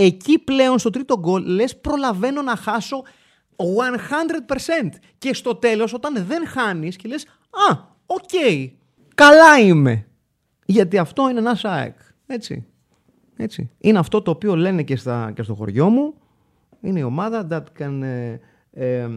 [0.00, 3.02] Εκεί πλέον στο τρίτο γκολ λες προλαβαίνω να χάσω
[3.56, 3.64] 100%.
[5.18, 7.26] Και στο τέλος όταν δεν χάνεις και λες
[7.70, 8.30] «Α, οκ,
[9.14, 10.06] καλά είμαι».
[10.64, 11.96] Γιατί αυτό είναι ένας ΣΑΕΚ.
[12.26, 12.66] Έτσι.
[13.36, 13.70] Έτσι.
[13.78, 16.14] Είναι αυτό το οποίο λένε και, στα, και στο χωριό μου
[16.80, 18.02] είναι η ομάδα that can
[18.78, 19.08] uh,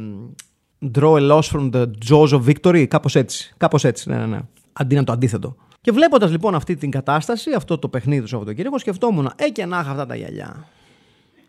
[0.94, 2.86] draw a loss from the jaws of victory.
[2.86, 3.54] Κάπως έτσι.
[3.58, 4.40] Κάπως έτσι, ναι, ναι, ναι.
[4.74, 5.56] Αντί να το αντίθετο.
[5.82, 9.80] Και βλέποντας λοιπόν αυτή την κατάσταση, αυτό το παιχνίδι του Σαββατοκύριακο, σκεφτόμουν, ε και να
[9.80, 10.68] είχα αυτά τα γυαλιά.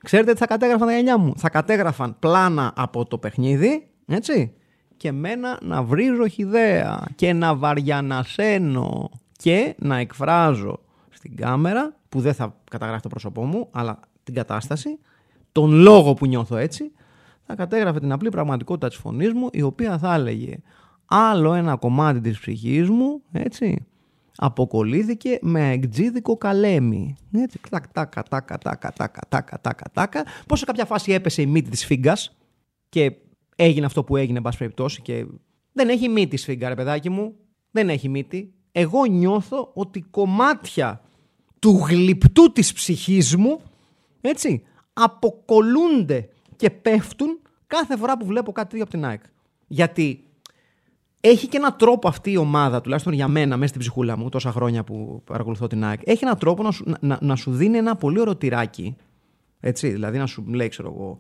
[0.03, 4.55] Ξέρετε τι θα κατέγραφαν τα γυαλιά μου; Θα κατέγραφαν πλάνα από το παιχνίδι, έτσι.
[4.97, 12.35] Και μένα να βρίζω χιδέα και να βαριανασένω και να εκφράζω στην κάμερα, που δεν
[12.35, 14.99] θα καταγράφει το πρόσωπό μου, αλλά την κατάσταση,
[15.53, 16.93] τον λόγο που νιώθω έτσι,
[17.43, 20.59] θα κατέγραφε την απλή πραγματικότητα της φωνής μου η οποία θα έλεγε
[21.07, 23.87] άλλο ένα κομμάτι της ψυχής μου, έτσι,
[24.37, 27.17] αποκολλήθηκε με εκτζίδικο καλέμι.
[27.33, 30.25] Έτσι, τάκα, τάκα, τάκα, τάκα, τάκα, τάκα, τάκα, τάκα.
[30.47, 32.37] Πώς σε κάποια φάση έπεσε η μύτη της φίγκας
[32.89, 33.13] και
[33.57, 35.27] έγινε αυτό που έγινε, εν πάση περιπτώσει, και
[35.73, 37.35] δεν έχει μύτη σφίγγα, ρε παιδάκι μου.
[37.71, 38.55] Δεν έχει μύτη.
[38.73, 41.01] Εγώ νιώθω ότι κομμάτια
[41.59, 43.61] του γλυπτού της ψυχής μου,
[44.21, 49.23] έτσι, αποκολούνται και πέφτουν κάθε φορά που βλέπω κάτι από την ΑΕΚ.
[49.67, 50.25] Γιατί
[51.25, 54.53] έχει και έναν τρόπο αυτή η ομάδα, τουλάχιστον για μένα, μέσα στην ψυχούλα μου, τόσα
[54.53, 57.97] χρόνια που παρακολουθώ την ΑΕΚ, έχει έναν τρόπο να σου, να, να σου δίνει ένα
[57.97, 58.97] πολύ ωραίο τυράκι.
[59.61, 61.19] Έτσι, δηλαδή να σου λέει, ξέρω εγώ,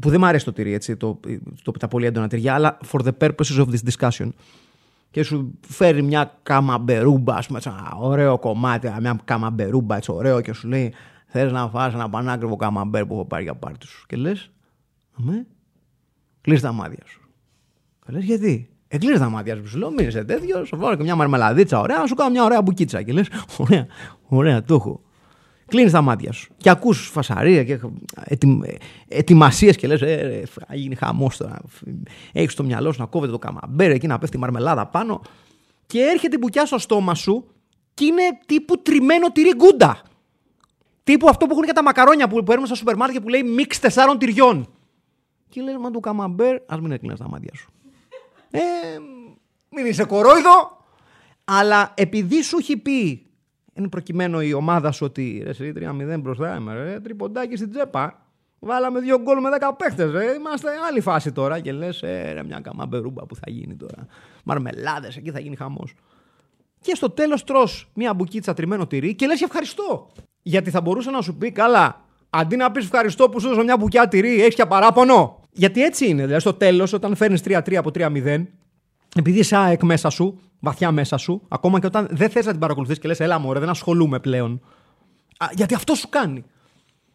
[0.00, 1.20] που δεν μου αρέσει το τυρί, έτσι, το,
[1.62, 4.28] το, τα πολύ έντονα τυριά, αλλά for the purposes of this discussion.
[5.10, 10.52] Και σου φέρει μια καμαμπερούμπα, ας πούμε, ένα ωραίο κομμάτι, μια καμαμπερούμπα, έτσι ωραίο, και
[10.52, 10.92] σου λέει:
[11.26, 14.06] Θες να φας ένα πανάκριβο καμαμπέρ που έχω πάρει για πάρτι σου.
[14.06, 14.50] Και λες:
[15.12, 15.46] Αμέ,
[16.40, 17.20] κλείσει τα μάτια σου.
[18.06, 19.68] Και λες: Γιατί, Εκλείσει τα μάτια σου.
[19.68, 22.44] Σου λέω: Μην είσαι τέτοιος, σου βάλω και μια μαρμελαδίτσα ωραία, να σου κάνω μια
[22.44, 23.02] ωραία μπουκίτσα.
[23.02, 23.26] Και λες:
[23.58, 23.86] Ωραία,
[24.28, 25.00] ωραία, το έχω.
[25.66, 27.80] Κλείνεις τα μάτια σου και ακούς φασαρία και
[28.24, 28.60] ετοι...
[29.08, 31.60] ετοιμασίες και λες: ε, θα γίνει χαμός τώρα.
[32.32, 35.20] Έχεις στο μυαλό σου να κόβεται το καμαμπέρ εκεί να πέφτει η μαρμελάδα πάνω.
[35.86, 37.44] Και έρχεται η μπουκιά στο στόμα σου
[37.94, 40.02] και είναι τύπου τριμμένο τυρί γκούντα.
[41.04, 43.78] Τύπου αυτό που έχουν και τα μακαρόνια που παίρνουμε στα σούπερ μάρκετ που λέει μίξ
[43.78, 44.68] τεσσάρων τυριών.
[45.48, 47.70] Και λες: Μα το καμαμπέρ, ας μην έκλεινε τα μάτια σου.
[48.50, 48.60] Ε,
[49.70, 50.78] μην είσαι κορόιδο.
[51.44, 53.30] Αλλά επειδή σου έχει πει
[53.80, 55.72] είναι προκειμένο η ομάδα σου ότι ρε
[56.16, 58.24] 3-0 μπροστά είμαι, ρε, τριποντάκι στην τσέπα.
[58.58, 60.12] Βάλαμε δύο γκολ με 10 παίχτες.
[60.36, 61.60] Είμαστε άλλη φάση τώρα.
[61.60, 64.06] Και λες, ε, ρε, μια καμαμπερούμπα που θα γίνει τώρα.
[64.44, 65.94] Μαρμελάδες, εκεί θα γίνει χαμός.
[66.80, 70.10] Και στο τέλος τρώ μια μπουκίτσα τριμμένο τυρί και λες ευχαριστώ.
[70.42, 73.76] Γιατί θα μπορούσε να σου πει, καλά, αντί να πεις ευχαριστώ που σου έδωσα μια
[73.76, 75.39] μπουκιά τυρί, έχεις και παράπονο.
[75.60, 76.22] Γιατί έτσι είναι.
[76.22, 78.46] Δηλαδή στο τέλος, όταν φέρνεις 3-3 από 3-0,
[79.16, 82.60] επειδή είσαι ΑΕΚ μέσα σου, βαθιά μέσα σου, ακόμα και όταν δεν θες να την
[82.60, 84.60] παρακολουθείς και λες, Ελά, μωρέ, δεν ασχολούμαι πλέον.
[85.38, 86.44] Α, γιατί αυτό σου κάνει.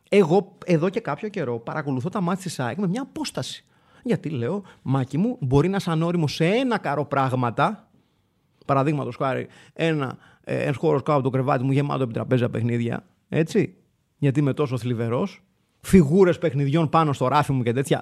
[0.10, 3.65] Εγώ εδώ και κάποιο καιρό παρακολουθώ τα μάτια της ΑΕΚ με μια απόσταση.
[4.03, 7.89] Γιατί λέω, Μάκη μου, μπορεί να είσαι ανώριμος σε ένα καρό πράγματα.
[8.65, 13.05] Παραδείγματος χάρη, ένα, ε, ένας χώρος κάτω από το κρεβάτι μου γεμάτο από τραπέζα παιχνίδια.
[13.29, 13.75] Έτσι.
[14.17, 15.43] Γιατί είμαι τόσο θλιβερός.
[15.81, 18.01] Φιγούρες παιχνιδιών πάνω στο ράφι μου και τέτοια.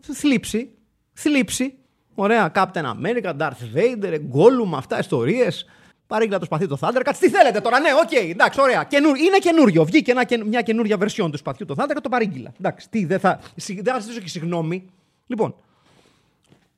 [0.00, 0.70] Θλίψη.
[1.12, 1.74] Θλίψη.
[2.14, 5.66] Ωραία, Captain America, Darth Vader, Gollum, αυτά ιστορίες.
[6.06, 7.16] Παρήγγειλα το σπαθί το Thundercats.
[7.18, 8.84] Τι θέλετε τώρα, ναι, OK, okay, εντάξει, ωραία.
[8.84, 9.84] Καινού, είναι καινούριο.
[9.84, 12.52] Βγήκε ένα, μια καινούρια βερσιόν του σπαθιού το Thundercats, το παρήγγειλα.
[12.58, 14.90] Εντάξει, τι, δεν θα, δεν θα ζητήσω και συγγνώμη.
[15.26, 15.54] Λοιπόν,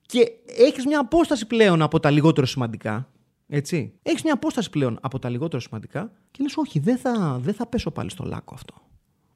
[0.07, 3.09] και έχεις μια απόσταση πλέον από τα λιγότερο σημαντικά.
[3.49, 7.55] Έτσι; Έχεις μια απόσταση πλέον από τα λιγότερο σημαντικά και λες, Όχι, δεν θα, δεν
[7.55, 8.75] θα πέσω πάλι στο λάκκο αυτό.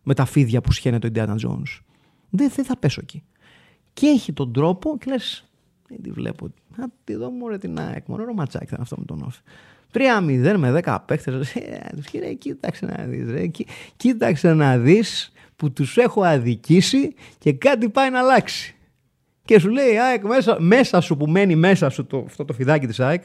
[0.02, 1.80] Με τα φίδια που σιχαίνεται ο Indiana Jones.
[2.30, 3.24] Δεν, δεν θα πέσω εκεί.
[3.98, 5.44] Και έχει τον τρόπο και λες,
[5.88, 6.44] δεν τη βλέπω.
[6.76, 8.06] Α, τη δω μου ρε την ΑΕΚ.
[8.06, 9.40] Μόνο ματσάκι ήταν αυτό με τον Όφη.
[9.92, 11.54] 3-0 με 10 παίχτες.
[12.12, 13.30] Ε, κοίταξε να δεις.
[13.30, 13.46] Ρε.
[13.96, 18.76] Κοίταξε να δεις που τους έχω αδικήσει και κάτι πάει να αλλάξει.
[19.44, 22.86] Και σου λέει ΑΕΚ μέσα, μέσα σου που μένει μέσα σου το, αυτό το φιδάκι
[22.86, 23.22] της ΑΕΚ.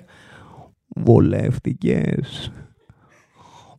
[0.87, 2.51] Βολεύτηκες.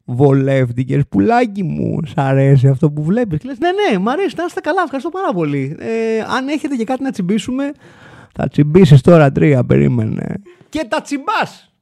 [0.04, 1.98] Βολεύτηκες, πουλάκι μου.
[2.06, 3.38] Σ' αρέσει αυτό που βλέπεις.
[3.38, 4.82] Και λες, ναι, ναι, μ' αρέσει, να είστε καλά.
[4.82, 5.76] Ευχαριστώ πάρα πολύ.
[5.78, 7.72] Ε, αν έχετε και κάτι να τσιμπήσουμε,
[8.32, 10.34] θα τσιμπήσεις τώρα τρία, περίμενε.
[10.68, 11.72] Και τα τσιμπάς.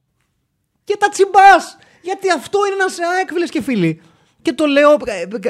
[0.83, 1.77] Και τα τσιμπάς.
[2.01, 4.01] Γιατί αυτό είναι ένας ΑΕΚ, και φίλοι.
[4.41, 4.97] Και το λέω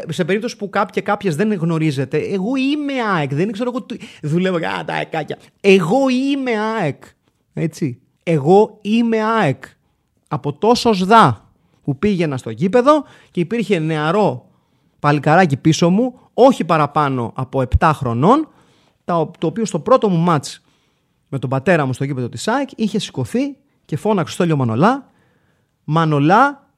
[0.10, 2.18] σε περίπτωση που κάποιοι και κάποιες δεν γνωρίζετε.
[2.18, 3.34] Εγώ είμαι ΑΕΚ.
[3.34, 3.86] Δεν ξέρω εγώ.
[4.22, 5.38] Δουλεύω για τα αεκάκια.
[5.62, 7.04] Εγώ είμαι ΑΕΚ.
[7.54, 8.02] Έτσι.
[8.24, 9.64] Εγώ είμαι ΑΕΚ.
[10.28, 11.42] Από τόσος σδά
[11.84, 14.46] που πήγαινα στο γήπεδο και υπήρχε νεαρό
[15.00, 18.48] παλικαράκι πίσω μου, όχι παραπάνω από 7 χρονών,
[19.06, 20.62] το οποίο στο πρώτο μου μάτς
[21.28, 25.12] με τον πατέρα μου στο γήπεδο της ΣΑΕΚ, είχε σηκωθεί και φώναξε στο Μανολά,
[25.84, 26.69] Μανολά,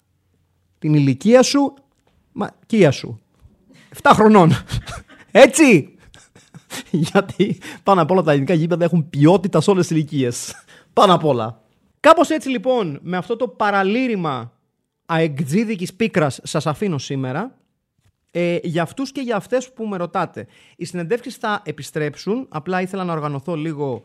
[0.79, 1.73] την ηλικία σου,
[2.31, 3.19] μα, κία σου.
[4.01, 4.51] 7 χρονών.
[5.31, 5.97] Έτσι!
[7.11, 10.53] Γιατί πάνω απ' όλα τα ελληνικά γήπεδα έχουν ποιότητα σε όλες τις ηλικίες.
[10.93, 11.61] Πάνω απ' όλα.
[11.99, 14.51] Κάπως έτσι λοιπόν, με αυτό το παραλήρημα
[15.05, 17.57] αεκτζίδικης πίκρας σας αφήνω σήμερα.
[18.31, 20.47] Ε, για αυτούς και για αυτές που με ρωτάτε.
[20.75, 22.47] Οι συνεντεύξεις θα επιστρέψουν.
[22.49, 24.01] Απλά ήθελα να οργανωθώ λίγο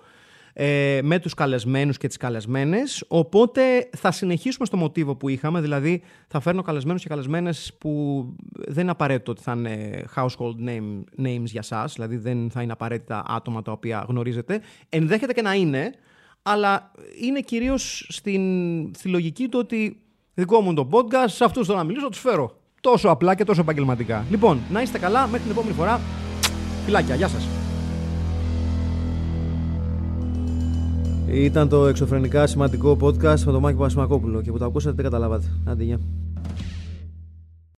[0.52, 3.04] ε, με τους καλεσμένους και τις καλεσμένες.
[3.08, 8.82] Οπότε θα συνεχίσουμε στο μοτίβο που είχαμε, δηλαδή θα φέρνω καλεσμένους και καλεσμένες που δεν
[8.82, 13.24] είναι απαραίτητο ότι θα είναι household name, names για σας, δηλαδή δεν θα είναι απαραίτητα
[13.26, 14.60] άτομα τα οποία γνωρίζετε.
[14.88, 15.94] Ενδέχεται και να είναι,
[16.42, 18.42] αλλά είναι κυρίως στην,
[18.94, 20.00] στη λογική του ότι
[20.40, 22.52] δικό μου το podcast, σε αυτούς θέλω να μιλήσω, τους φέρω.
[22.80, 24.24] Τόσο απλά και τόσο επαγγελματικά.
[24.30, 26.00] Λοιπόν, να είστε καλά, μέχρι την επόμενη φορά.
[26.84, 27.48] Φιλάκια, γεια σας.
[31.26, 35.46] Ήταν το εξωφρενικά σημαντικό podcast με τον Μάκη Πασμακόπουλο και που τα ακούσατε δεν καταλάβατε.
[35.66, 35.98] Άντε.